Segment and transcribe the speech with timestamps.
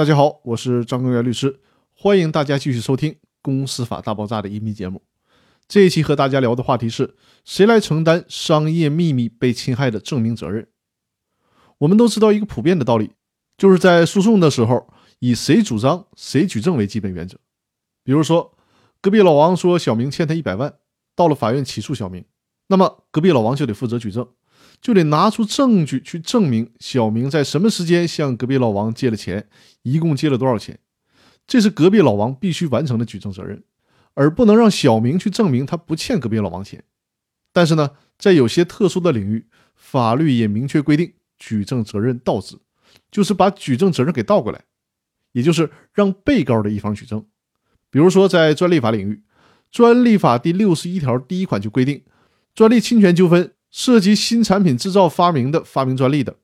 [0.00, 1.60] 大家好，我是张根源律师，
[1.92, 5.02] 欢迎大家继续收听《公司法大爆炸》的音频节目。
[5.68, 10.66] 这一期和大家聊的话题是谁来承担商业秘密被侵害的证明责任？
[11.76, 13.12] 我们都知道一个普遍的道理，
[13.58, 17.36] 就是在诉讼的时候以谁主张谁举证为基本原则。
[18.02, 18.56] 比如说，
[19.02, 20.76] 隔壁老王说小明欠他一百万，
[21.14, 22.24] 到了法院起诉小明，
[22.68, 24.26] 那么隔壁老王就得负责举证。
[24.80, 29.48] 就得拿出证据去证明小明在什么时间向隔壁老王借了钱，
[29.82, 30.78] 一共借了多少钱，
[31.46, 33.62] 这是隔壁老王必须完成的举证责任，
[34.14, 36.82] 而不能让小明去证明他不欠隔壁老王钱。
[37.52, 42.56] 但是呢，在有些特殊的领域，法律也明确规定举证责任倒置，
[43.10, 44.64] 就是把举证责任给倒过来，
[45.32, 47.26] 也就是让被告的一方举证。
[47.90, 49.22] 比如说在专利法领域，
[49.70, 52.02] 专利法第六十一条第一款就规定，
[52.54, 53.52] 专利侵权纠纷。
[53.70, 56.36] 涉及新产品制造发明的发明专利的，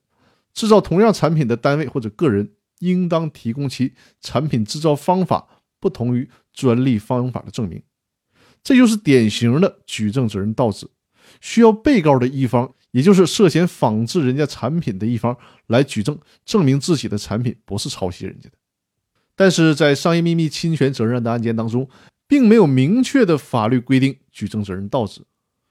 [0.53, 5.47] 制造同样产品的单位或者个人，应当提供其产品制造方法
[5.79, 7.81] 不同于专利方法的证明。
[8.63, 10.87] 这就是典型的举证责任倒置，
[11.41, 18.55] 需要被告的一方，也就是涉嫌仿制人家产品的一方来举证，证明自己的产品不是抄袭人家的。
[19.35, 21.87] 但是在商业秘密侵权责任的案件当中，
[22.27, 25.21] 并没有明确的法律规定举证责任倒置。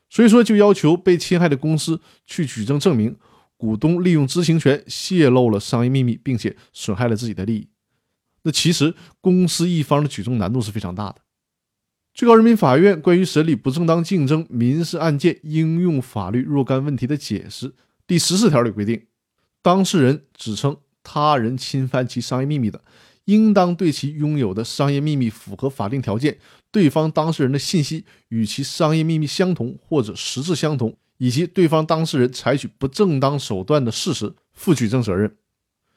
[0.08, 3.16] 所以说，就要求被侵害的公司去举证证明
[3.56, 7.68] 股东利用知情权泄露了商业秘密，并且损害了自己的利益。
[8.42, 11.16] 那其实公司一方的举证难度是非常大的。
[12.14, 17.74] 最高人民法院关于审理不正当竞争民事案件应用法律若干问题的解释
[18.06, 19.06] 第十四条里规定，
[19.60, 22.82] 当事人指称他人侵犯其商业秘密的。
[23.26, 26.38] 应当对其拥有的商业秘密符合法定条件，
[26.72, 35.36] 对方当事人的信息与其商业秘密相同或者实质相同，以及对方当事人采取不正当手段的事实负举证责任。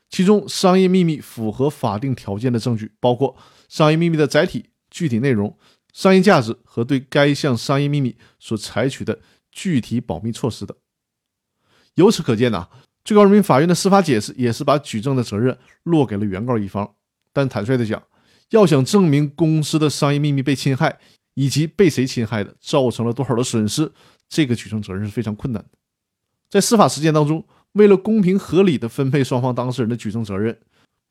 [0.10, 5.56] 其中，商业秘密符合法定条件的证据包括商业秘密的载体、具体内容、
[5.94, 9.20] 商业价值和对该项商业秘密所采取的
[9.52, 10.76] 具体保密措施等。
[11.94, 12.70] 由此可见呐，
[13.06, 16.96] 最高人民法院的司法解释也是把举证的责任落给了原告一方。
[17.34, 18.02] 但坦率的讲，
[18.50, 21.00] 要想证明公司的商业秘密被侵害，
[21.36, 23.92] 以及被谁侵害的，造成了多少的损失，
[24.28, 25.70] 这个举证责任是非常困难的。
[26.50, 30.58] 在司法实践当中，为了公平合理的分配双方当事人的举证责任，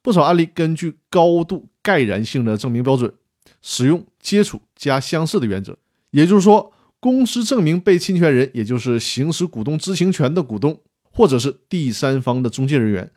[0.03, 3.15] 不少案例根据高度盖然性的证明标准，
[3.63, 5.79] 使用接触加相似的原则，
[6.11, 10.81] 也就是说，公司证明被侵权人，也就是行使股东知情权的股东，
[11.13, 13.09] 或者是第三方的中介人员。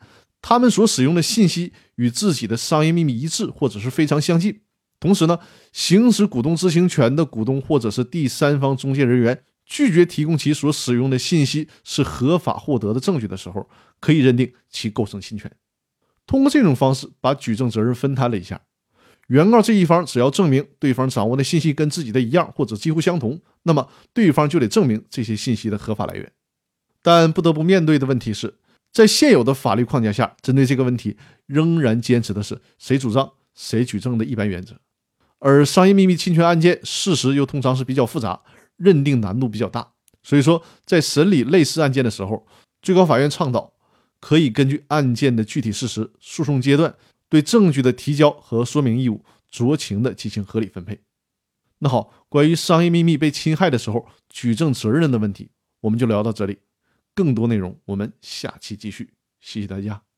[0.42, 4.60] 他们所使用的信息与自己的商业秘密一致，或者是非常相近。
[4.98, 5.38] 同时呢，
[5.72, 13.68] 行使股东知情权的股东或者是第三方中介人员拒绝提供其所使用的信息是合法获得的证据的时候，
[14.00, 15.50] 可以认定其构成侵权。
[16.26, 18.60] 通过这种方式把举证责任分摊了一下，
[19.28, 26.32] 原告这一方只要证明对方掌握的信息跟自己的一样或者几乎相同，那么对方就得证明这些信息的合法来源。
[27.02, 28.54] 但不得不面对的问题是。
[28.92, 31.16] 在现有的法律框架下，针对这个问题，
[31.46, 34.76] 仍然坚持的是谁主张谁举证的一般原则。
[35.38, 38.42] 而商业秘密侵权案件事实又通常是比较复杂，
[38.76, 39.92] 认定难度比较大。
[40.22, 42.46] 所以说，在审理类似案件的时候，
[42.80, 43.72] 最高法院倡导
[44.20, 46.94] 可以根据案件的具体事实、诉讼阶段
[47.28, 51.00] 对证据的提交和说明义务酌情的进行合理分配。
[51.78, 56.58] 那好，关于商业秘密被侵害的时候举证责任的问题，我们就聊到这里。
[57.14, 59.14] 更多内容，我们下期继续。
[59.40, 60.11] 谢谢大家。